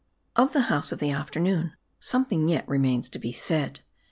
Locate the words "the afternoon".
0.97-1.73